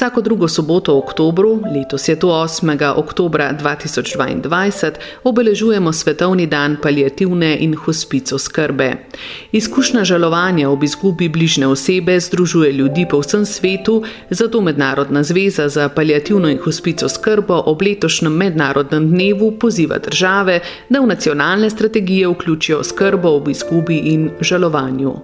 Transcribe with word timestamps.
Vsako 0.00 0.20
drugo 0.20 0.48
soboto 0.48 0.94
v 0.94 0.98
oktobru, 0.98 1.60
letos 1.74 2.08
je 2.08 2.16
to 2.16 2.28
8. 2.28 2.96
oktober 2.96 3.52
2022, 3.52 4.92
obeležujemo 5.24 5.92
Svetovni 5.92 6.46
dan 6.46 6.76
palijativne 6.82 7.58
in 7.60 7.76
hospico 7.76 8.38
skrbe. 8.38 8.96
Izkušnja 9.52 10.04
žalovanja 10.04 10.70
ob 10.70 10.84
izgubi 10.84 11.28
bližne 11.28 11.66
osebe 11.66 12.20
združuje 12.20 12.72
ljudi 12.72 13.04
po 13.10 13.20
vsem 13.20 13.44
svetu, 13.46 14.02
zato 14.30 14.60
Mednarodna 14.60 15.22
zveza 15.22 15.68
za 15.68 15.88
palijativno 15.88 16.48
in 16.48 16.58
hospico 16.64 17.08
skrbo 17.08 17.62
ob 17.66 17.82
letošnjem 17.82 18.32
mednarodnem 18.32 19.10
dnevu 19.10 19.52
poziva 19.52 19.98
države, 19.98 20.60
da 20.88 21.00
v 21.00 21.06
nacionalne 21.06 21.70
strategije 21.70 22.28
vključijo 22.28 22.82
skrbo 22.84 23.28
ob 23.28 23.48
izgubi 23.48 23.96
in 23.96 24.30
žalovanju. 24.40 25.14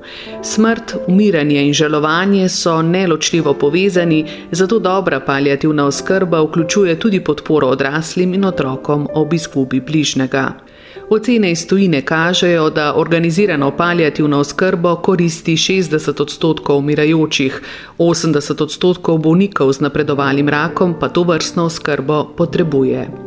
Smrt, 0.43 0.95
umiranje 1.07 1.65
in 1.67 1.73
žalovanje 1.73 2.49
so 2.49 2.83
neločljivo 2.83 3.55
povezani, 3.55 4.25
zato 4.51 4.66
dobra 4.67 5.21
palijativna 5.21 5.87
oskrba 5.87 6.43
vključuje 6.43 6.99
tudi 6.99 7.21
podporo 7.25 7.69
odraslim 7.69 8.35
in 8.35 8.45
otrokom 8.45 9.09
ob 9.15 9.33
izgubi 9.33 9.81
bližnjega. 9.81 10.53
Ocene 11.11 11.51
iz 11.53 11.67
tujine 11.67 12.01
kažejo, 12.03 12.71
da 12.71 12.95
organizirano 12.97 13.77
palijativno 13.77 14.39
oskrbo 14.39 14.97
koristi 14.97 15.53
60 15.57 16.23
odstotkov 16.23 16.79
umirajočih, 16.79 17.63
80 17.99 18.63
odstotkov 18.63 19.19
bolnikov 19.19 19.73
z 19.73 19.81
napredovalim 19.81 20.49
rakom 20.49 20.95
pa 21.01 21.09
to 21.09 21.23
vrstno 21.23 21.65
oskrbo 21.65 22.25
potrebuje. 22.37 23.26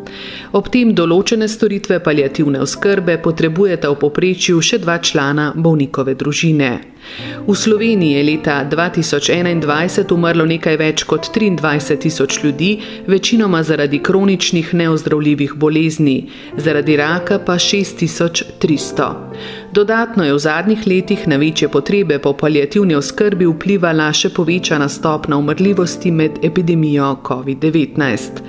Ob 0.51 0.69
tem 0.73 0.93
določene 0.95 1.47
storitve 1.47 1.99
palijativne 2.03 2.61
oskrbe 2.65 3.17
potrebujeta 3.21 3.91
v 3.91 3.99
poprečju 4.01 4.61
še 4.61 4.81
dva 4.81 4.97
člana 4.97 5.51
bolnikove 5.55 6.15
družine. 6.15 6.71
V 7.47 7.55
Sloveniji 7.55 8.17
je 8.17 8.23
leta 8.23 8.55
2021 8.69 10.13
umrlo 10.13 10.45
nekaj 10.45 10.77
več 10.77 11.03
kot 11.09 11.29
23 11.33 11.97
tisoč 12.03 12.43
ljudi, 12.43 12.71
večinoma 13.07 13.63
zaradi 13.63 14.01
kroničnih 14.03 14.73
neozdravljivih 14.73 15.55
bolezni, 15.55 16.29
zaradi 16.57 16.97
raka 16.99 17.39
pa 17.39 17.55
6300. 17.57 19.09
Dodatno 19.71 20.25
je 20.25 20.33
v 20.33 20.39
zadnjih 20.39 20.87
letih 20.87 21.27
na 21.27 21.35
večje 21.35 21.67
potrebe 21.69 22.19
po 22.19 22.33
palijativni 22.33 22.95
oskrbi 22.95 23.45
vplivala 23.45 24.07
še 24.13 24.31
povečana 24.33 24.87
stopna 24.89 25.37
umrljivosti 25.37 26.09
med 26.11 26.39
epidemijo 26.43 27.11
COVID-19. 27.23 28.41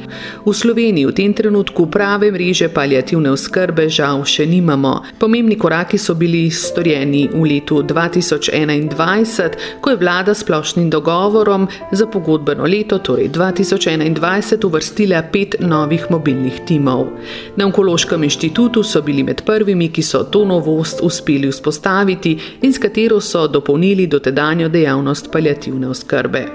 V 0.47 0.55
Sloveniji 0.55 1.07
v 1.07 1.13
tem 1.13 1.35
trenutku 1.37 1.87
prave 1.93 2.31
mreže 2.33 2.71
palijativne 2.73 3.31
oskrbe 3.31 3.89
žal 3.89 4.25
še 4.25 4.47
nimamo. 4.49 4.95
Pomembni 5.21 5.59
koraki 5.61 5.99
so 5.99 6.15
bili 6.15 6.47
storjeni 6.51 7.27
v 7.35 7.45
letu 7.45 7.83
2021, 7.85 9.61
ko 9.85 9.91
je 9.93 10.01
vlada 10.01 10.35
splošnim 10.35 10.89
dogovorom 10.91 11.69
za 11.93 12.07
pogodbeno 12.07 12.65
leto, 12.65 12.99
torej 12.99 13.29
2021, 13.29 14.65
uvrstila 14.65 15.21
pet 15.29 15.59
novih 15.61 16.09
mobilnih 16.11 16.65
timov. 16.65 17.13
Na 17.61 17.69
Onkološkem 17.69 18.25
inštitutu 18.25 18.83
so 18.83 19.05
bili 19.05 19.23
med 19.23 19.45
prvimi, 19.45 19.93
ki 19.93 20.03
so 20.03 20.25
to 20.25 20.47
novost 20.49 21.05
uspeli 21.11 21.51
vzpostaviti 21.51 22.39
in 22.63 22.73
s 22.73 22.79
katero 22.79 23.21
so 23.21 23.47
dopolnili 23.49 24.07
dotedanjo 24.07 24.69
dejavnost 24.69 25.33
palijativne 25.33 25.89
oskrbe. 25.89 26.47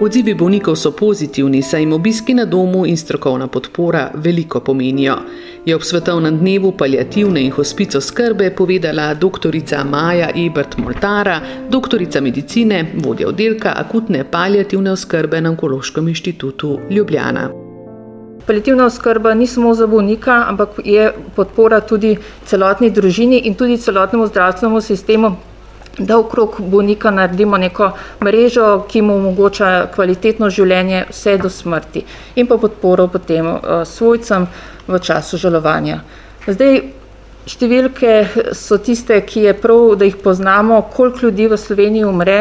Odzivi 0.00 0.34
bolnikov 0.34 0.76
so 0.76 0.90
pozitivni, 0.90 1.62
saj 1.62 1.80
jim 1.80 1.92
obiski 1.92 2.34
na 2.34 2.44
domu 2.44 2.86
in 2.86 2.96
strokovna 2.96 3.46
podpora 3.46 4.10
veliko 4.14 4.60
pomenijo. 4.60 5.16
Je 5.66 5.76
ob 5.76 5.82
svetovnem 5.82 6.38
dnevu 6.38 6.72
palijativne 6.72 7.44
in 7.44 7.52
hospico 7.52 8.00
skrbe 8.00 8.50
povedala 8.50 9.14
dr. 9.14 9.56
Maja 9.90 10.30
Ebert 10.34 10.76
Moltara, 10.78 11.40
doktorica 11.70 12.20
medicine, 12.20 12.84
vodja 13.04 13.28
oddelka 13.28 13.74
akutne 13.76 14.24
palijativne 14.30 14.92
oskrbe 14.92 15.40
na 15.40 15.50
Onkološkem 15.50 16.08
inštitutu 16.08 16.78
Ljubljana. 16.90 17.61
Palijativna 18.46 18.86
oskrba 18.86 19.34
ni 19.34 19.46
samo 19.46 19.74
za 19.74 19.86
bolnika, 19.86 20.44
ampak 20.48 20.68
je 20.84 21.12
podpora 21.36 21.80
tudi 21.80 22.16
celotni 22.44 22.90
družini 22.90 23.38
in 23.44 23.54
tudi 23.54 23.76
celotnemu 23.78 24.26
zdravstvenemu 24.26 24.80
sistemu, 24.80 25.36
da 25.98 26.18
okrog 26.18 26.56
bolnika 26.58 27.10
naredimo 27.10 27.58
neko 27.58 27.90
mrežo, 28.24 28.84
ki 28.88 29.02
mu 29.02 29.16
omogoča 29.16 29.86
kvalitetno 29.94 30.50
življenje 30.50 31.04
vse 31.10 31.36
do 31.38 31.50
smrti 31.50 32.04
in 32.34 32.46
pa 32.46 32.56
podporo 32.56 33.06
potem 33.08 33.46
uh, 33.46 33.84
svojcem 33.84 34.46
v 34.88 34.98
času 34.98 35.36
žalovanja. 35.36 36.00
Zdaj, 36.46 36.80
Številke 37.42 38.52
so 38.54 38.76
tiste, 38.78 39.16
ki 39.26 39.48
je 39.48 39.52
prav, 39.58 39.96
da 39.98 40.06
jih 40.06 40.14
poznamo, 40.22 40.76
koliko 40.94 41.24
ljudi 41.26 41.48
v 41.50 41.56
Sloveniji 41.58 42.06
umre. 42.06 42.36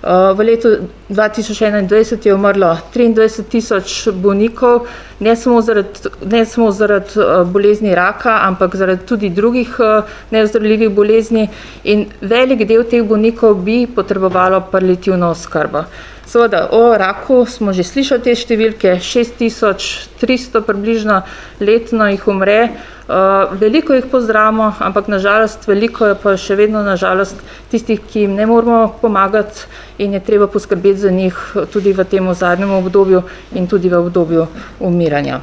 Uh, 0.00 0.32
v 0.38 0.46
letu 0.48 0.70
2021 1.12 2.24
je 2.24 2.32
umrlo 2.32 2.70
23 2.94 3.44
tisoč 3.52 3.96
bolnikov, 4.16 4.86
ne 5.20 5.36
samo 5.36 5.60
zaradi, 5.60 6.08
ne 6.24 6.40
samo 6.48 6.70
zaradi 6.72 7.20
uh, 7.20 7.44
bolezni 7.44 7.92
raka, 7.94 8.38
ampak 8.48 8.78
zaradi 8.80 9.04
tudi 9.04 9.28
drugih 9.28 9.76
uh, 9.76 10.16
neozdravljivih 10.32 10.88
bolezni. 10.88 11.50
In 11.84 12.06
velik 12.22 12.64
del 12.64 12.88
teh 12.88 13.04
bolnikov 13.04 13.60
bi 13.60 13.82
potrebovalo 13.84 14.64
palijativno 14.72 15.34
oskrbo. 15.36 15.84
Seveda, 16.26 16.68
o 16.74 16.98
raku 16.98 17.46
smo 17.46 17.70
že 17.70 17.84
slišali 17.86 18.24
te 18.24 18.32
številke, 18.34 18.96
6300 18.98 20.58
približno 20.66 21.20
letno 21.62 22.08
jih 22.10 22.24
umre. 22.26 22.60
Uh, 23.06 23.54
veliko 23.54 23.94
jih 23.94 24.08
pozdravimo, 24.10 24.72
ampak 24.82 25.06
nažalost, 25.06 25.68
veliko 25.70 26.08
je 26.10 26.16
pa 26.18 26.34
še 26.34 26.56
vedno 26.58 26.82
nažalost 26.82 27.38
tistih, 27.70 28.02
ki 28.02 28.24
jim 28.24 28.34
ne 28.34 28.48
moramo 28.50 28.96
pomagati 28.98 29.70
in 30.02 30.18
je 30.18 30.24
treba 30.26 30.50
poskrbeti 30.50 31.04
za 31.06 31.14
njih 31.14 31.38
tudi 31.70 31.94
v 31.94 32.02
tem 32.02 32.26
zadnjem 32.34 32.74
obdobju 32.74 33.22
in 33.54 33.70
tudi 33.70 33.86
v 33.86 34.02
obdobju 34.02 34.48
umiranja. 34.82 35.38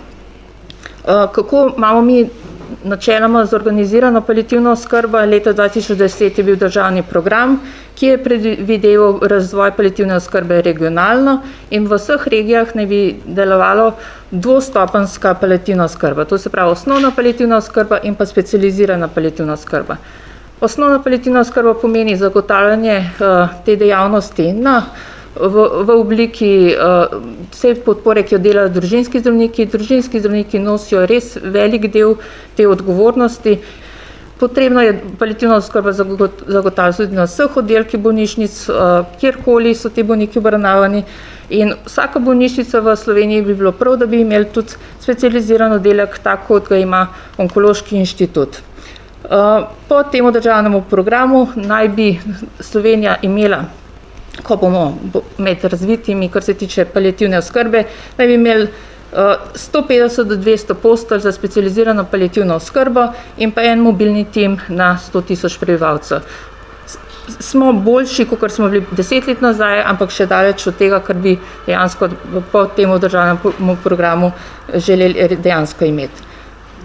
Uh, 1.07 1.31
kako 1.31 1.69
imamo 1.77 2.01
mi 2.03 2.27
načeloma 2.83 3.45
zorganizirano 3.45 4.21
palijativno 4.21 4.71
oskrbo. 4.71 5.17
Leta 5.17 5.53
2010 5.53 6.37
je 6.37 6.43
bil 6.43 6.55
državni 6.55 7.03
program, 7.03 7.59
ki 7.95 8.07
je 8.07 8.23
predvideval 8.23 9.19
razvoj 9.21 9.71
palijativne 9.71 10.15
oskrbe 10.15 10.61
regionalno 10.61 11.41
in 11.69 11.87
v 11.87 11.95
vseh 11.95 12.27
regijah 12.27 12.75
naj 12.75 12.85
bi 12.85 13.01
delovalo 13.25 13.93
dvostopenska 14.31 15.33
palijativna 15.33 15.85
oskrba. 15.85 16.25
To 16.25 16.37
se 16.37 16.49
pravi 16.49 16.71
osnovna 16.71 17.11
palijativna 17.11 17.57
oskrba 17.57 17.99
in 18.03 18.15
pa 18.15 18.25
specializirana 18.25 19.07
palijativna 19.07 19.53
oskrba. 19.53 19.97
Osnovna 20.61 20.99
palijativna 21.03 21.39
oskrba 21.39 21.73
pomeni 21.73 22.17
zagotavljanje 22.17 22.97
uh, 22.97 23.49
te 23.65 23.75
dejavnosti 23.75 24.53
na 24.53 24.81
v, 25.35 25.83
v 25.83 25.89
obliki 25.89 26.75
uh, 26.77 27.21
vse 27.51 27.75
podpore, 27.85 28.23
ki 28.23 28.35
jo 28.35 28.41
delajo 28.41 28.69
družinski 28.77 29.21
zdravniki. 29.21 29.65
Družinski 29.65 30.21
zdravniki 30.21 30.61
nosijo 30.61 31.07
res 31.09 31.33
velik 31.41 31.89
del 31.93 32.17
te 32.57 32.67
odgovornosti. 32.69 33.57
Potrebno 34.39 34.81
je 34.81 34.93
palijativno 35.19 35.55
oskrbo 35.55 35.91
zagotavljati 35.93 36.97
tudi 36.97 37.15
na 37.15 37.25
vseh 37.25 37.57
oddelkih 37.57 37.99
bolnišnic, 37.99 38.57
uh, 38.69 39.05
kjerkoli 39.19 39.73
so 39.75 39.89
ti 39.89 40.03
bolniki 40.03 40.39
obravnavani. 40.39 41.03
In 41.53 41.73
vsaka 41.85 42.19
bolnišnica 42.19 42.79
v 42.79 42.95
Sloveniji 42.97 43.41
bi 43.45 43.55
bilo 43.55 43.71
prav, 43.71 43.97
da 43.97 44.05
bi 44.05 44.21
imeli 44.21 44.49
tudi 44.53 44.77
specializiran 45.01 45.73
oddelek, 45.79 46.19
tako 46.23 46.47
kot 46.47 46.69
ga 46.69 46.77
ima 46.77 47.07
Onkološki 47.37 47.97
inštitut. 47.97 48.61
Uh, 49.23 49.69
po 49.87 50.03
tem 50.11 50.27
državnem 50.31 50.81
programu 50.89 51.47
naj 51.55 51.87
bi 51.89 52.19
Slovenija 52.59 53.15
imela 53.21 53.63
ko 54.41 54.55
bomo 54.55 54.97
med 55.37 55.63
razvitimi, 55.63 56.29
kar 56.29 56.43
se 56.43 56.53
tiče 56.53 56.85
palijativne 56.85 57.37
oskrbe, 57.37 57.83
naj 58.17 58.27
bi 58.27 58.33
imeli 58.33 58.67
150 59.13 60.21
uh, 60.21 60.27
do 60.27 60.35
200 60.35 60.73
postelj 60.73 61.19
za 61.19 61.31
specializirano 61.31 62.05
palijativno 62.11 62.55
oskrbo 62.55 63.07
in 63.37 63.51
pa 63.51 63.61
en 63.61 63.79
mobilni 63.79 64.25
tim 64.25 64.57
na 64.67 64.97
100 65.13 65.23
tisoč 65.27 65.57
prebivalcev. 65.57 66.19
Smo 67.39 67.73
boljši, 67.73 68.25
kot 68.25 68.51
smo 68.51 68.69
bili 68.69 68.85
deset 68.91 69.27
let 69.27 69.41
nazaj, 69.41 69.83
ampak 69.85 70.11
še 70.11 70.25
daleč 70.25 70.67
od 70.67 70.75
tega, 70.75 70.99
kar 70.99 71.15
bi 71.15 71.37
dejansko 71.67 72.09
po 72.51 72.65
tem 72.75 72.91
državnem 72.99 73.77
programu 73.83 74.31
želeli 74.73 75.37
dejansko 75.37 75.85
imeti. 75.85 76.32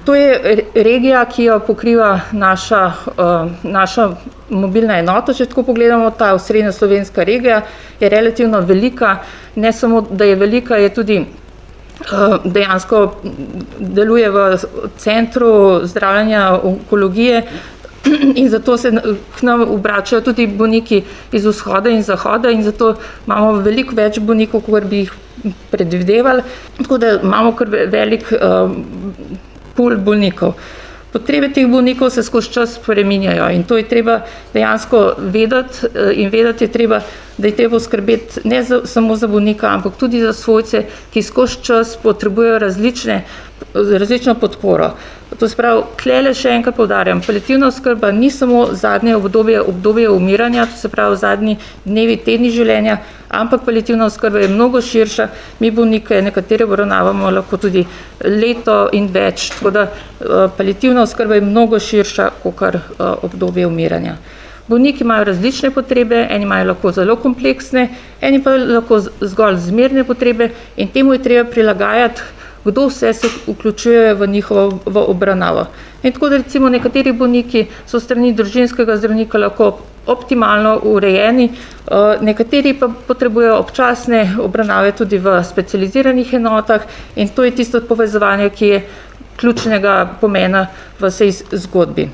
To 0.09 0.15
je 0.15 0.65
regija, 0.75 1.25
ki 1.29 1.45
jo 1.45 1.59
pokriva 1.61 2.21
naša, 2.33 2.93
uh, 3.07 3.51
naša 3.63 4.07
mobilna 4.49 4.97
enota. 5.03 5.35
Če 5.37 5.51
tako 5.51 5.67
pogledamo, 5.67 6.09
ta 6.17 6.31
osrednja 6.33 6.73
slovenska 6.73 7.27
regija 7.29 7.59
je 8.01 8.09
relativno 8.09 8.61
velika. 8.65 9.19
Ne 9.61 9.73
samo, 9.73 10.01
da 10.11 10.25
je 10.25 10.39
velika, 10.41 10.81
je 10.81 10.95
tudi 10.95 11.19
dejansko 12.45 13.03
deluje 13.79 14.31
v 14.31 14.49
centru 14.97 15.81
zdravljenja 15.85 16.61
onkologije. 16.63 17.43
In 18.41 18.49
zato 18.49 18.77
se 18.77 18.93
k 19.37 19.43
nam 19.43 19.67
obračajo 19.69 20.25
tudi 20.25 20.47
bolniki 20.47 21.03
iz 21.33 21.45
vzhoda 21.45 21.91
in 21.91 22.03
zahoda, 22.03 22.49
in 22.51 22.63
zato 22.65 22.95
imamo 23.27 23.59
veliko 23.61 23.97
več 23.97 24.23
bolnikov, 24.25 24.65
kot 24.65 24.89
bi 24.89 25.05
jih 25.05 25.13
predvidevali. 25.71 26.43
Tako 26.79 26.99
da 26.99 27.19
imamo 27.21 27.53
kar 27.53 27.69
velik 27.69 28.33
uh, 28.33 28.71
pul 29.79 29.97
bolnikov. 29.97 30.59
Potrebe 31.13 31.49
teh 31.49 31.65
bolnikov 31.65 32.11
se 32.13 32.23
skozi 32.23 32.51
čas 32.53 32.75
spremenjajo 32.77 33.47
in 33.57 33.63
to 33.65 33.79
je 33.79 33.87
treba 33.89 34.21
dejansko 34.53 35.15
vedeti 35.19 35.87
eh, 35.87 36.13
in 36.21 36.29
vedeti 36.29 36.65
je 36.67 36.73
treba, 36.73 37.01
da 37.39 37.47
je 37.49 37.57
treba 37.57 37.81
skrbeti 37.81 38.43
ne 38.45 38.63
za, 38.63 38.83
samo 38.85 39.17
za 39.17 39.27
bolnika, 39.27 39.71
ampak 39.73 39.97
tudi 39.97 40.21
za 40.21 40.33
svojce, 40.33 40.85
ki 41.15 41.23
skozi 41.23 41.63
čas 41.63 41.97
potrebujejo 42.03 42.59
različne, 42.59 43.23
različno 43.75 44.35
podporo. 44.35 44.91
To 45.39 45.49
se 45.49 45.57
pravi, 45.57 45.83
klele 46.03 46.35
še 46.35 46.53
enkrat 46.57 46.77
povdarjam, 46.77 47.21
palijativna 47.25 47.69
oskrba 47.69 48.13
ni 48.13 48.31
samo 48.31 48.67
zadnje 48.73 49.17
obdobje, 49.17 49.61
obdobje 49.61 50.11
umiranja, 50.11 50.67
to 50.67 50.77
se 50.77 50.89
pravi 50.89 51.17
zadnji 51.17 51.57
dnevi, 51.85 52.17
tedni 52.17 52.51
življenja, 52.51 52.99
ampak 53.29 53.65
palijativna 53.65 54.07
oskrba 54.07 54.39
je 54.39 54.49
mnogo 54.49 54.81
širša. 54.81 55.29
Mi 55.61 55.71
bolnike 55.71 56.23
nekatere 56.23 56.65
obravnavamo 56.65 57.31
lahko 57.31 57.57
tudi 57.57 57.85
leto 58.25 58.89
in 58.93 59.07
več, 59.13 59.51
tako 59.51 59.71
da 59.71 59.83
uh, 59.83 60.51
palijativna 60.57 61.03
oskrba 61.03 61.35
je 61.35 61.41
mnogo 61.41 61.79
širša 61.79 62.31
kot 62.43 62.63
uh, 62.75 62.81
obdobje 63.23 63.67
umiranja. 63.67 64.17
Bolniki 64.69 65.05
imajo 65.05 65.25
različne 65.25 65.71
potrebe, 65.71 66.27
eni 66.31 66.45
imajo 66.45 66.67
lahko 66.69 66.93
zelo 66.93 67.17
kompleksne, 67.17 67.89
eni 68.21 68.43
pa 68.45 68.57
lahko 68.57 69.01
zgolj 69.21 69.57
zmerne 69.57 70.05
potrebe 70.05 70.51
in 70.77 70.89
temu 70.89 71.13
je 71.13 71.23
treba 71.23 71.51
prilagajati 71.51 72.23
kdo 72.65 72.87
vse 72.87 73.13
se 73.13 73.29
vključuje 73.47 74.15
v 74.15 74.27
njihovo 74.27 74.79
v 74.87 74.97
obravnavo. 74.99 75.67
In 76.03 76.13
tako 76.13 76.29
da 76.29 76.37
recimo 76.37 76.69
nekateri 76.69 77.13
bolniki 77.13 77.67
so 77.87 78.01
strani 78.01 78.33
družinskega 78.33 78.97
zdravnika 78.97 79.39
lahko 79.39 79.79
optimalno 80.09 80.81
urejeni, 80.83 81.51
eh, 81.51 82.17
nekateri 82.21 82.75
pa 82.75 82.89
potrebujejo 83.07 83.59
občasne 83.59 84.37
obravnave 84.41 84.93
tudi 84.93 85.19
v 85.19 85.43
specializiranih 85.45 86.35
enotah 86.35 86.83
in 87.17 87.29
to 87.29 87.45
je 87.45 87.51
tisto 87.51 87.81
povezovanje, 87.81 88.51
ki 88.51 88.67
je 88.67 88.81
ključnega 89.37 90.09
pomena 90.21 90.67
v 91.01 91.07
vsej 91.07 91.33
zgodbi. 91.53 92.09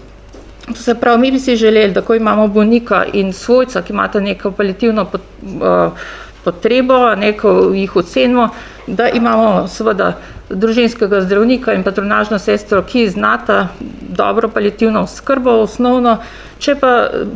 To 0.67 0.81
se 0.81 0.95
pravi, 0.95 1.21
mi 1.21 1.31
bi 1.31 1.39
si 1.41 1.57
želeli, 1.57 1.93
da 1.93 2.03
ko 2.03 2.15
imamo 2.15 2.49
bolnika 2.49 3.05
in 3.13 3.33
svojca, 3.33 3.83
ki 3.83 3.93
imata 3.93 4.21
neko 4.21 4.51
palijativno 4.51 5.07
eh, 5.13 5.91
potrebo, 6.45 7.15
neko 7.15 7.71
jih 7.75 7.97
ocenimo, 7.97 8.49
da 8.87 9.09
imamo 9.09 9.69
seveda 9.69 10.13
družinskega 10.49 11.21
zdravnika 11.25 11.73
in 11.73 11.83
patronažno 11.83 12.39
sestro, 12.39 12.83
ki 12.83 13.09
znata 13.11 13.69
dobro 14.15 14.49
palijativno 14.49 15.07
skrbo 15.07 15.51
osnovno, 15.65 16.19
če 16.59 16.75
pa 16.81 16.91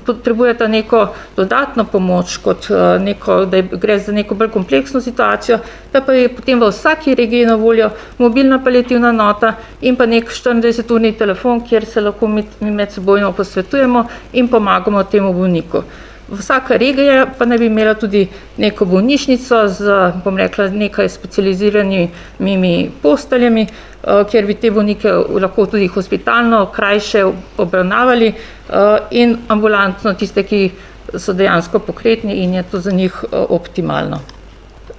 potrebujete 0.06 0.68
neko 0.68 1.00
dodatno 1.36 1.84
pomoč, 1.84 2.36
kot 2.44 2.68
eh, 2.70 2.98
neko, 3.02 3.42
da 3.50 3.62
gre 3.62 3.98
za 3.98 4.12
neko 4.12 4.34
bolj 4.38 4.50
kompleksno 4.54 5.00
situacijo, 5.00 5.58
da 5.92 6.00
pa 6.04 6.16
je 6.16 6.28
potem 6.32 6.60
v 6.60 6.70
vsaki 6.70 7.14
regiji 7.18 7.46
na 7.46 7.56
voljo 7.60 7.90
mobilna 8.18 8.60
palijativna 8.64 9.12
nota 9.12 9.54
in 9.80 9.96
pa 9.96 10.06
nek 10.06 10.30
24-urni 10.32 11.16
telefon, 11.18 11.64
kjer 11.64 11.86
se 11.86 12.04
lahko 12.04 12.28
mi 12.28 12.44
med 12.60 12.92
sebojno 12.92 13.32
posvetujemo 13.32 14.04
in 14.32 14.48
pomagamo 14.48 15.02
temu 15.04 15.32
bolniku. 15.32 15.82
Vsaka 16.28 16.76
regija 16.76 17.26
pa 17.38 17.44
naj 17.44 17.58
bi 17.58 17.66
imela 17.66 17.94
tudi 17.94 18.26
neko 18.56 18.84
bolnišnico 18.84 19.68
z, 19.68 19.94
bom 20.24 20.36
rekla, 20.36 20.68
nekaj 20.68 21.08
specializiranimi 21.08 22.90
posteljami, 23.02 23.62
eh, 23.62 24.24
kjer 24.30 24.46
bi 24.46 24.54
te 24.54 24.70
bolnike 24.70 25.12
lahko 25.40 25.66
tudi 25.66 25.86
hospitalno 25.86 26.66
krajše 26.66 27.24
obravnavali 27.56 28.28
eh, 28.28 28.98
in 29.10 29.36
ambulantno 29.48 30.14
tiste, 30.14 30.42
ki 30.42 30.70
so 31.16 31.32
dejansko 31.32 31.78
pokretni 31.78 32.42
in 32.44 32.54
je 32.54 32.62
to 32.62 32.80
za 32.80 32.90
njih 32.90 33.24
eh, 33.24 33.36
optimalno. 33.48 34.20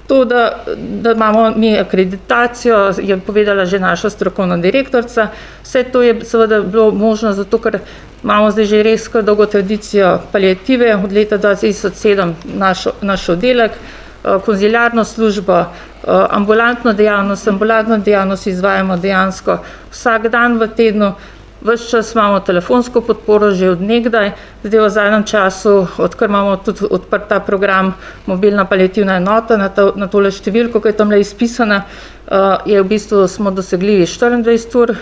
To, 0.07 0.25
da, 0.25 0.63
da 0.77 1.11
imamo 1.11 1.51
mi 1.55 1.77
akreditacijo, 1.77 2.93
je 2.97 3.19
povedala 3.19 3.65
že 3.65 3.79
naša 3.79 4.09
strokovna 4.09 4.57
direktorica. 4.57 5.27
Vse 5.63 5.83
to 5.83 6.01
je 6.01 6.25
seveda 6.25 6.61
bilo 6.61 6.91
možno 6.91 7.33
zato, 7.33 7.57
ker 7.57 7.79
imamo 8.23 8.51
zdaj 8.51 8.65
že 8.65 8.83
res 8.83 9.09
dolgo 9.23 9.45
tradicijo 9.45 10.19
palijative, 10.31 10.95
od 11.03 11.11
leta 11.11 11.37
2007 11.37 12.33
naš, 12.43 12.87
naš 13.01 13.29
oddelek, 13.29 13.71
eh, 13.71 14.37
konziliarno 14.45 15.03
službo, 15.03 15.59
eh, 15.59 15.65
ambulantno 16.29 16.93
dejavnost, 16.93 17.47
ambulantno 17.47 17.97
dejavnost 17.97 18.47
izvajamo 18.47 18.97
dejansko 18.97 19.57
vsak 19.91 20.27
dan 20.27 20.59
v 20.59 20.67
tednu. 20.67 21.13
Ves 21.61 21.89
čas 21.89 22.13
imamo 22.15 22.39
telefonsko 22.39 23.01
podporo 23.01 23.51
že 23.51 23.69
od 23.69 23.81
nekdaj, 23.81 24.31
zdaj 24.63 24.79
v 24.79 24.89
zadnjem 24.89 25.23
času, 25.23 25.87
odkar 25.97 26.29
imamo 26.29 26.55
tudi 26.57 26.87
odprt 26.89 27.27
ta 27.27 27.39
program 27.39 27.93
mobilna 28.25 28.65
palijativna 28.65 29.17
enota 29.17 29.57
na, 29.57 29.67
to, 29.69 29.91
na 29.95 30.07
tole 30.07 30.31
številko, 30.31 30.79
ki 30.79 30.87
je 30.87 30.95
tam 30.95 31.11
le 31.11 31.19
izpisana, 31.19 31.83
uh, 31.83 32.63
je 32.65 32.79
v 32.79 32.87
bistvu 32.87 33.27
smo 33.27 33.51
dosegljivi 33.51 34.07
24 34.07 34.77
ur 34.79 34.95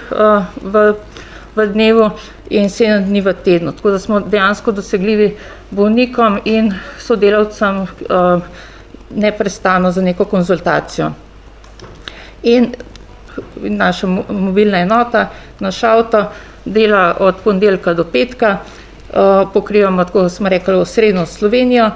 v, 0.64 0.94
v 1.56 1.68
dnevu 1.74 2.10
in 2.50 2.70
7 2.70 3.06
dni 3.06 3.22
v 3.22 3.34
tednu. 3.44 3.72
Tako 3.72 3.92
da 3.92 4.00
smo 4.00 4.20
dejansko 4.20 4.72
dosegljivi 4.72 5.36
bolnikom 5.72 6.40
in 6.46 6.74
sodelavcem 7.00 7.82
uh, 7.82 8.42
neprestano 9.10 9.92
za 9.92 10.02
neko 10.02 10.26
konzultacijo. 10.26 11.12
In 12.44 12.74
naša 13.56 14.08
mobilna 14.30 14.80
enota, 14.80 15.30
naš 15.60 15.84
avto, 15.84 16.26
dela 16.66 17.16
od 17.20 17.36
ponedeljka 17.44 17.94
do 17.94 18.04
petka, 18.04 18.58
uh, 18.58 19.50
pokrivamo, 19.54 20.06
tako 20.06 20.30
smo 20.30 20.50
rekli, 20.50 20.86
srednjo 20.86 21.26
Slovenijo 21.26 21.92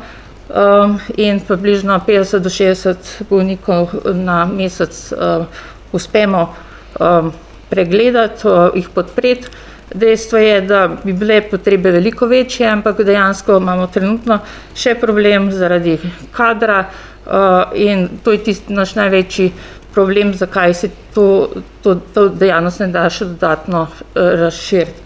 um, 0.49 0.99
in 1.17 1.39
približno 1.39 1.99
50 2.07 2.39
do 2.39 2.49
60 2.49 2.95
bolnikov 3.29 3.89
na 4.05 4.45
mesec 4.45 5.11
uh, 5.11 5.45
uspemo 5.91 6.55
um, 6.99 7.33
pregledati, 7.69 8.47
uh, 8.47 8.69
jih 8.75 8.89
podpreti. 8.89 9.47
Dejstvo 9.93 10.37
je, 10.37 10.61
da 10.61 10.87
bi 11.03 11.13
bile 11.13 11.41
potrebe 11.41 11.91
veliko 11.91 12.25
večje, 12.25 12.67
ampak 12.67 13.01
dejansko 13.03 13.57
imamo 13.59 13.87
trenutno 13.91 14.39
še 14.75 14.95
problem 14.95 15.49
zaradi 15.51 15.97
kadra 16.31 16.85
uh, 16.85 17.75
in 17.75 18.07
to 18.23 18.31
je 18.31 18.43
tisti 18.45 18.73
naš 18.73 18.95
največji 18.95 19.51
problem, 19.93 20.33
zakaj 20.33 20.73
se 20.73 20.89
to, 21.13 21.49
to, 21.83 21.95
to 22.13 22.29
dejavnost 22.29 22.79
ne 22.79 22.87
da 22.93 23.09
še 23.11 23.33
dodatno 23.33 23.87
uh, 23.89 24.21
razširiti. 24.45 25.01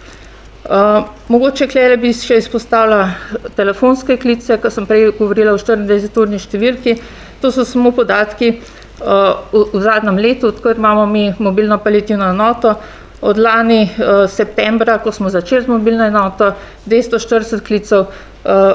Uh, 0.66 1.06
mogoče 1.30 1.68
klere 1.70 1.98
bi 2.02 2.10
še 2.14 2.40
izpostavila 2.42 3.12
telefonske 3.58 4.18
klice, 4.18 4.58
ko 4.58 4.70
sem 4.74 4.88
prej 4.90 5.12
govorila 5.18 5.54
o 5.54 5.60
24-urni 5.62 6.40
številki. 6.42 6.96
To 7.42 7.52
so 7.54 7.66
samo 7.70 7.92
podatki 7.94 8.50
uh, 8.56 9.44
v, 9.52 9.62
v 9.74 9.82
zadnjem 9.86 10.18
letu, 10.18 10.50
odkar 10.50 10.78
imamo 10.82 11.06
mi 11.06 11.28
mobilno 11.38 11.78
palijativno 11.82 12.32
enoto. 12.34 12.74
Od 13.22 13.38
lani 13.38 13.84
uh, 13.84 14.30
septembra, 14.30 14.98
ko 15.00 15.12
smo 15.12 15.30
začeli 15.30 15.64
z 15.64 15.72
mobilno 15.72 16.04
enoto, 16.06 16.54
240 16.86 17.64
klicev, 17.66 18.10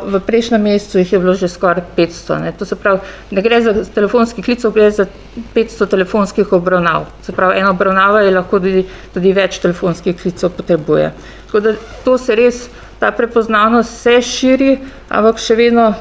v 0.02 0.18
prejšnjem 0.26 0.62
mesecu 0.62 0.98
jih 0.98 1.12
je 1.12 1.18
bilo 1.18 1.34
že 1.34 1.48
skoraj 1.48 1.84
500. 1.96 2.38
Ne. 2.42 2.52
To 2.58 2.64
se 2.64 2.76
pravi, 2.76 2.98
ne 3.30 3.42
gre 3.42 3.62
za 3.62 3.74
telefonski 3.94 4.42
klic, 4.42 4.64
gre 4.74 4.90
za 4.90 5.06
500 5.54 5.86
telefonskih 5.86 6.52
obravnav. 6.52 7.06
Se 7.22 7.32
pravi, 7.32 7.60
ena 7.60 7.70
obravnava 7.70 8.20
je 8.20 8.34
lahko 8.34 8.58
tudi, 8.58 8.84
tudi 9.14 9.32
več 9.32 9.60
telefonskih 9.62 10.16
klicev 10.18 10.50
potrebuje. 10.56 11.12
Tako 11.46 11.60
da 11.60 11.74
to 12.04 12.18
se 12.18 12.34
res, 12.34 12.66
ta 12.98 13.12
prepoznavnost 13.14 14.02
se 14.02 14.18
širi, 14.22 14.74
ampak 15.08 15.38
še 15.38 15.54
vedno 15.54 15.92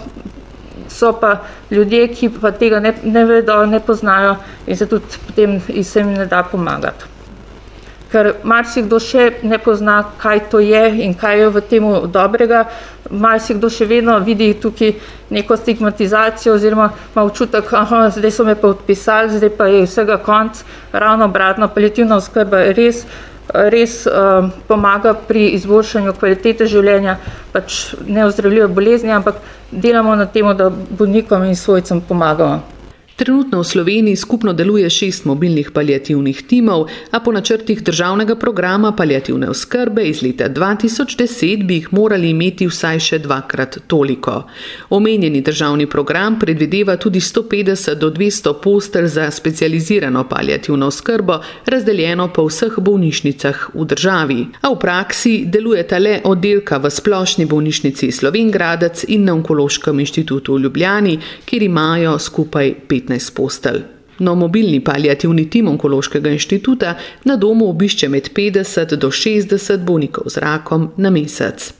so 0.89 1.13
pa 1.13 1.43
ljudje, 1.69 2.07
ki 2.17 2.31
pa 2.41 2.51
tega 2.51 2.81
ne, 2.81 2.95
ne 3.03 3.25
vedo, 3.29 3.61
ne 3.69 3.79
poznajo 3.79 4.35
in 4.65 4.77
se 4.77 4.89
tudi 4.89 5.21
potem 5.27 5.59
se 5.61 5.99
jim 5.99 6.13
ne 6.17 6.25
da 6.25 6.41
pomagati 6.43 7.18
ker 8.11 8.31
marsikdo 8.43 8.99
še 8.99 9.25
ne 9.45 9.59
pozna, 9.61 9.99
kaj 10.21 10.45
to 10.51 10.59
je 10.63 10.81
in 11.05 11.13
kaj 11.13 11.39
je 11.39 11.49
v 11.49 11.61
tem 11.69 11.89
dobrega. 12.09 12.65
Marsikdo 13.09 13.69
še 13.73 13.87
vedno 13.89 14.17
vidi 14.25 14.51
tukaj 14.61 14.93
neko 15.33 15.57
stigmatizacijo 15.57 16.53
oziroma 16.57 16.89
ima 17.13 17.23
občutek, 17.23 17.71
da 17.71 18.09
zdaj 18.13 18.31
so 18.31 18.45
me 18.45 18.55
pa 18.55 18.69
odpisali, 18.73 19.37
zdaj 19.37 19.53
pa 19.57 19.69
je 19.69 19.85
vsega 19.85 20.17
konc. 20.17 20.63
Ravno 20.91 21.25
obratno, 21.25 21.69
palijativna 21.73 22.17
oskrba 22.17 22.63
res, 22.77 23.05
res 23.53 24.05
uh, 24.05 24.49
pomaga 24.67 25.13
pri 25.13 25.47
izboljšanju 25.57 26.13
kvalitete 26.17 26.69
življenja, 26.69 27.17
pač 27.53 27.95
ne 28.05 28.25
ozdravljajo 28.25 28.73
bolezni, 28.73 29.13
ampak 29.13 29.41
delamo 29.71 30.15
na 30.15 30.25
tem, 30.25 30.49
da 30.57 30.69
bolnikom 30.69 31.45
in 31.49 31.57
svojcem 31.57 32.01
pomagamo. 32.01 32.78
Trenutno 33.19 33.59
v 33.59 33.63
Sloveniji 33.63 34.15
skupno 34.15 34.53
deluje 34.53 34.89
šest 34.89 35.25
mobilnih 35.25 35.71
palijativnih 35.71 36.43
timov, 36.47 36.85
a 37.11 37.19
po 37.19 37.31
načrtih 37.31 37.81
državnega 37.83 38.35
programa 38.35 38.93
palijativne 38.95 39.49
oskrbe 39.49 40.05
iz 40.07 40.21
leta 40.23 40.47
2010 40.49 41.65
bi 41.65 41.75
jih 41.75 41.89
morali 41.91 42.29
imeti 42.29 42.67
vsaj 42.67 42.99
še 42.99 43.19
dvakrat 43.19 43.77
toliko. 43.87 44.43
Omenjeni 44.89 45.41
državni 45.41 45.87
program 45.89 46.37
predvideva 46.39 46.95
tudi 46.97 47.19
150 47.19 47.99
do 47.99 48.09
200 48.11 48.53
postelj 48.63 49.07
za 49.07 49.31
specializirano 49.31 50.23
palijativno 50.29 50.87
oskrbo, 50.87 51.41
razdeljeno 51.65 52.29
po 52.33 52.47
vseh 52.47 52.79
bolnišnicah 52.79 53.69
v 53.73 53.85
državi. 53.85 54.47
A 54.61 54.71
v 54.71 54.79
praksi 54.79 55.43
delujeta 55.45 55.99
le 55.99 56.21
oddelka 56.23 56.77
v 56.77 56.87
splošni 56.89 57.45
bolnišnici 57.45 58.11
Slovengradec 58.11 59.03
in 59.07 59.27
na 59.27 59.35
Onkološkem 59.35 59.99
inštitutu 59.99 60.55
v 60.55 60.63
Ljubljani, 60.69 61.19
kjer 61.45 61.67
imajo 61.67 62.15
skupaj 62.19 62.73
15. 62.87 63.08
15 63.09 63.33
postelj. 63.35 63.81
No, 64.19 64.35
mobilni 64.35 64.83
palijativni 64.83 65.49
tim 65.49 65.67
Onkološkega 65.67 66.29
inštituta 66.29 66.95
na 67.23 67.35
domu 67.35 67.69
obišče 67.69 68.09
med 68.09 68.29
50 68.35 68.95
do 68.95 69.07
60 69.11 69.77
bolnikov 69.77 70.29
z 70.29 70.37
rakom 70.37 70.91
na 70.97 71.09
mesec. 71.09 71.73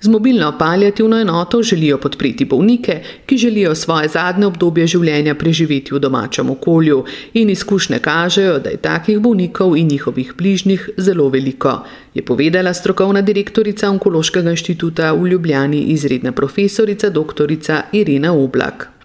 Z 0.00 0.08
mobilno 0.08 0.58
palijativno 0.58 1.20
enoto 1.20 1.62
želijo 1.62 1.98
podpreti 1.98 2.44
bolnike, 2.44 3.00
ki 3.26 3.36
želijo 3.36 3.74
svoje 3.74 4.08
zadnje 4.08 4.46
obdobje 4.46 4.86
življenja 4.86 5.34
preživeti 5.34 5.94
v 5.94 5.98
domačem 5.98 6.50
okolju, 6.50 7.04
in 7.34 7.50
izkušnje 7.50 7.98
kažejo, 7.98 8.58
da 8.58 8.70
je 8.70 8.76
takih 8.76 9.20
bolnikov 9.20 9.76
in 9.76 9.88
njihovih 9.88 10.32
bližnjih 10.38 10.90
zelo 10.96 11.28
veliko, 11.28 11.78
je 12.14 12.22
povedala 12.22 12.74
strokovna 12.74 13.20
direktorica 13.22 13.90
Onkološkega 13.90 14.50
inštituta 14.50 15.12
v 15.12 15.28
Ljubljani, 15.28 15.82
izredna 15.82 16.32
profesorica 16.32 17.10
dr. 17.10 17.52
Irina 17.92 18.32
Oblak. 18.32 19.01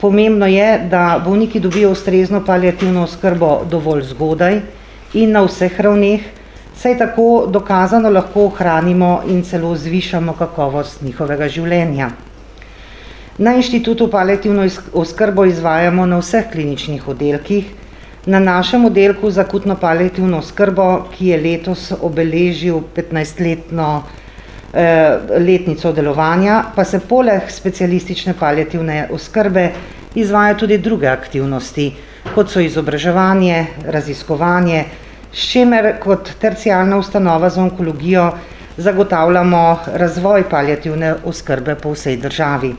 Pomembno 0.00 0.46
je, 0.46 0.78
da 0.90 1.22
bolniki 1.24 1.60
dobijo 1.60 1.90
ustrezno 1.90 2.44
palijativno 2.44 3.02
oskrbo 3.02 3.64
dovolj 3.70 4.02
zgodaj 4.02 4.60
in 5.14 5.32
na 5.34 5.42
vseh 5.42 5.80
ravneh, 5.80 6.20
saj 6.76 6.94
tako 6.98 7.46
dokazano 7.50 8.10
lahko 8.10 8.44
ohranimo 8.46 9.22
in 9.26 9.42
celo 9.42 9.72
zvišamo 9.76 10.32
kakovost 10.38 11.02
njihovega 11.02 11.48
življenja. 11.48 12.10
Na 13.38 13.54
inštitutu 13.54 14.10
palijativno 14.10 14.68
oskrbo 14.92 15.44
izvajamo 15.44 16.06
na 16.06 16.22
vseh 16.22 16.46
kliničnih 16.52 17.08
oddelkih. 17.08 17.74
Na 18.26 18.38
našem 18.38 18.84
oddelku 18.84 19.30
za 19.30 19.40
akutno 19.40 19.74
palijativno 19.76 20.38
oskrbo, 20.38 21.08
ki 21.10 21.26
je 21.32 21.42
letos 21.42 21.92
obeležil 22.00 22.80
15-letno 22.96 23.92
Eh, 23.98 24.27
letnico 25.38 25.92
delovanja, 25.92 26.64
pa 26.76 26.84
se 26.84 27.00
poleg 27.00 27.50
specialistične 27.50 28.34
palijativne 28.40 29.08
oskrbe 29.12 29.70
izvaja 30.14 30.54
tudi 30.54 30.78
druge 30.78 31.08
aktivnosti, 31.08 31.92
kot 32.34 32.50
so 32.50 32.60
izobraževanje, 32.60 33.66
raziskovanje, 33.86 34.84
s 35.32 35.50
čimer 35.50 35.94
kot 36.00 36.30
tercijalna 36.40 36.96
ustanova 36.98 37.50
za 37.50 37.62
onkologijo 37.62 38.30
zagotavljamo 38.76 39.78
razvoj 39.94 40.44
palijativne 40.50 41.14
oskrbe 41.24 41.74
po 41.74 41.92
vsej 41.92 42.16
državi. 42.16 42.74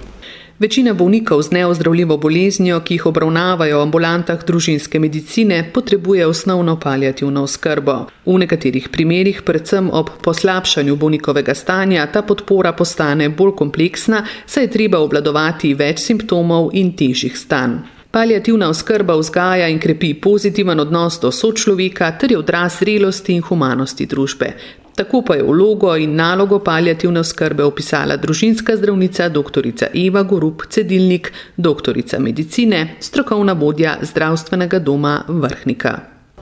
Večina 0.60 0.94
bolnikov 0.94 1.42
z 1.42 1.52
neozdravljivo 1.52 2.18
boleznijo, 2.18 2.82
ki 2.84 2.94
jih 2.94 3.06
obravnavajo 3.06 3.78
v 3.78 3.82
ambulantah 3.82 4.42
družinske 4.46 5.00
medicine, 5.00 5.62
potrebuje 5.74 6.26
osnovno 6.28 6.74
palijativno 6.80 7.44
oskrbo. 7.48 7.94
V 8.26 8.36
nekaterih 8.44 8.90
primerjih, 8.92 9.40
predvsem 9.48 9.88
ob 9.92 10.10
poslabšanju 10.22 10.96
bolnikovega 10.96 11.56
stanja, 11.56 12.10
ta 12.12 12.22
podpora 12.22 12.74
postane 12.74 13.30
bolj 13.30 13.56
kompleksna, 13.56 14.26
saj 14.46 14.64
je 14.64 14.72
treba 14.74 15.00
obvladovati 15.00 15.72
več 15.80 16.04
simptomov 16.04 16.70
in 16.74 16.92
težjih 16.92 17.40
stanj. 17.40 17.80
Palijativna 18.12 18.68
oskrba 18.70 19.16
vzgaja 19.16 19.68
in 19.72 19.80
krepi 19.80 20.14
pozitiven 20.14 20.80
odnos 20.80 21.22
do 21.22 21.32
sočloveka 21.32 22.12
ter 22.20 22.32
je 22.32 22.38
odraz 22.38 22.82
zrelosti 22.82 23.38
in 23.38 23.42
humanosti 23.48 24.06
družbe. 24.06 24.52
Tako 25.00 25.22
pa 25.22 25.36
je 25.36 25.44
vlogo 25.44 25.96
in 25.96 26.16
nalogo 26.16 26.58
palijativne 26.60 27.20
oskrbe 27.20 27.64
opisala 27.64 28.18
družinska 28.18 28.74
zdravnica 28.76 29.30
dr. 29.30 29.68
Eva 29.96 30.24
Gorup 30.24 30.66
Cedilnik, 30.70 31.32
doktorica 31.58 32.20
medicine, 32.20 32.96
strokovna 33.00 33.54
vodja 33.54 33.94
zdravstvenega 34.02 34.80
doma 34.80 35.22
Vrhnika. 35.28 35.94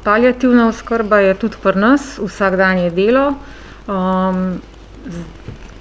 Palijativna 0.04 0.68
oskrba 0.68 1.20
je 1.20 1.36
tudi 1.38 1.60
pri 1.64 1.80
nas 1.80 2.08
vsakdanje 2.18 2.90
delo. 2.90 3.28
Um, 3.86 4.58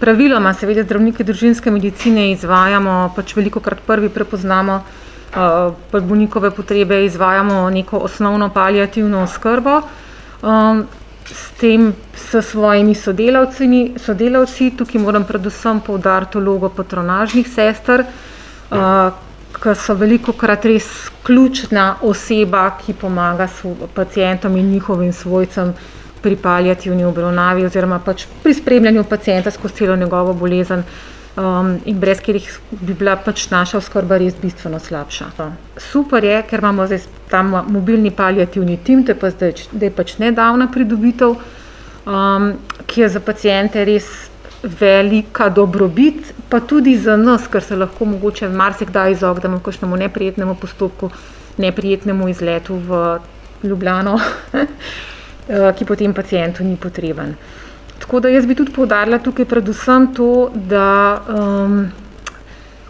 praviloma, 0.00 0.52
seveda, 0.54 0.84
zdravniki 0.84 1.24
družinske 1.24 1.72
medicine 1.72 2.28
izvajamo, 2.34 2.98
pač 3.16 3.32
veliko 3.40 3.64
krat 3.64 3.80
prvi 3.86 4.12
prepoznamo 4.12 4.76
uh, 4.82 5.72
bolnikove 6.02 6.50
potrebe, 6.50 7.04
izvajamo 7.08 7.70
neko 7.70 8.04
osnovno 8.10 8.52
palijativno 8.52 9.24
oskrbo. 9.24 9.80
Um, 10.42 10.84
s 11.30 11.50
tem, 11.60 11.92
s 12.14 12.42
svojimi 12.42 12.94
sodelavci, 12.94 13.94
sodelavci. 13.96 14.70
tukaj 14.76 15.00
moram 15.00 15.24
predvsem 15.24 15.80
poudariti 15.80 16.38
vlogo 16.38 16.68
patronažnih 16.68 17.48
sester, 17.48 18.04
uh, 18.70 19.10
ki 19.56 19.74
so 19.74 19.94
veliko 19.94 20.32
krat 20.32 20.64
res 20.64 21.10
ključna 21.24 21.96
oseba, 22.02 22.70
ki 22.78 22.94
pomaga 22.94 23.48
pacijentom 23.94 24.56
in 24.56 24.70
njihovim 24.70 25.12
svojcem 25.12 25.74
pri 26.22 26.36
palijativni 26.36 27.04
obravnavi 27.04 27.64
oziroma 27.64 27.98
pač 27.98 28.26
pri 28.42 28.54
spremljanju 28.54 29.04
pacijenta 29.04 29.50
skozi 29.50 29.74
celo 29.74 29.96
njegovo 29.96 30.32
bolezen 30.34 30.82
um, 31.36 31.80
in 31.84 32.00
brez 32.00 32.20
katerih 32.20 32.48
bi 32.70 32.94
bila 32.94 33.16
pač 33.16 33.48
naša 33.50 33.78
oskrba 33.78 34.18
res 34.20 34.36
bistveno 34.40 34.80
slabša. 34.80 35.30
Super 35.90 36.24
je, 36.24 36.38
ker 36.48 36.62
imamo 36.64 36.86
zdaj 36.86 37.04
tam 37.30 37.52
mobilni 37.68 38.10
palijativni 38.10 38.78
tim, 38.84 39.04
to 39.04 39.12
je 39.12 39.20
pa 39.20 39.30
zdaj 39.30 39.54
je 39.80 39.90
pač 39.90 40.16
nedavna 40.22 40.68
pridobitev, 40.72 41.36
um, 42.06 42.52
ki 42.86 43.04
je 43.04 43.08
za 43.16 43.20
pacijente 43.20 43.84
res 43.84 44.08
velika 44.62 45.48
dobrobit, 45.48 46.32
pa 46.48 46.60
tudi 46.60 46.96
za 46.98 47.16
nas, 47.16 47.46
ker 47.48 47.62
se 47.62 47.76
lahko 47.76 48.04
mogoče 48.04 48.48
marsikdaj 48.48 49.12
izognemo 49.12 49.60
kakšnemu 49.60 49.96
neprijetnemu 49.96 50.54
postopku, 50.54 51.10
neprijetnemu 51.58 52.28
izletu 52.28 52.80
v 52.88 53.18
Ljubljano, 53.64 54.18
ki 55.76 55.84
potem 55.84 56.14
pacijentu 56.14 56.64
ni 56.64 56.76
potreben. 56.76 57.36
Tako 57.98 58.20
da 58.20 58.28
jaz 58.28 58.46
bi 58.46 58.54
tudi 58.54 58.72
povdarila 58.72 59.18
tukaj 59.18 59.44
predvsem 59.44 60.10
to, 60.14 60.50
da 60.54 61.20
um, 61.28 61.86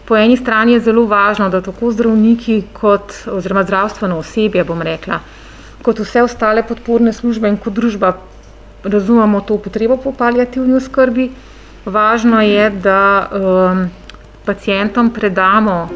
po 0.05 0.17
eni 0.17 0.37
strani 0.37 0.73
je 0.75 0.79
zelo 0.79 1.05
važno, 1.05 1.49
da 1.49 1.61
tako 1.61 1.91
zdravniki 1.91 2.61
kot 2.73 3.13
oziroma 3.31 3.63
zdravstveno 3.63 4.17
osebje, 4.19 4.63
bom 4.63 4.81
rekla, 4.81 5.19
kot 5.83 5.99
vse 5.99 6.23
ostale 6.23 6.63
podporne 6.63 7.13
službe 7.13 7.49
in 7.49 7.57
kot 7.57 7.73
družba 7.73 8.13
razumemo 8.83 9.41
to 9.41 9.57
potrebo 9.57 9.97
po 9.97 10.11
palijativni 10.11 10.75
oskrbi. 10.77 11.31
Važno 11.85 12.41
je, 12.41 12.69
da 12.83 12.99
um, 13.31 13.87
pacijentom 14.45 15.09
predamo 15.13 15.87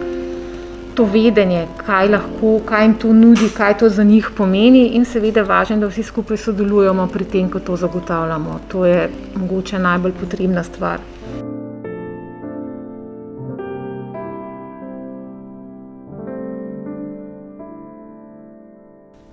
to 0.95 1.05
vedenje, 1.05 1.67
kaj 1.85 2.09
lahko, 2.09 2.59
kaj 2.65 2.83
jim 2.85 2.93
to 2.93 3.13
nudi, 3.13 3.49
kaj 3.57 3.77
to 3.77 3.89
za 3.89 4.03
njih 4.03 4.29
pomeni, 4.37 4.87
in 4.97 5.05
seveda 5.05 5.43
važno, 5.43 5.77
da 5.77 5.87
vsi 5.87 6.03
skupaj 6.03 6.37
sodelujemo 6.37 7.07
pri 7.07 7.25
tem, 7.25 7.49
ko 7.49 7.59
to 7.59 7.75
zagotavljamo. 7.75 8.59
To 8.71 8.85
je 8.85 9.09
mogoče 9.35 9.79
najbolj 9.79 10.11
potrebna 10.19 10.63
stvar. 10.63 10.99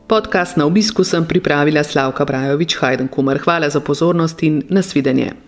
Podcast 0.09 0.57
na 0.57 0.65
obisku 0.65 1.05
sem 1.05 1.25
pripravila 1.25 1.85
Slavka 1.85 2.25
Brajovič 2.25 2.79
Hajdenkumer. 2.81 3.39
Hvala 3.45 3.69
za 3.69 3.81
pozornost 3.81 4.43
in 4.43 4.63
nasvidenje. 4.69 5.48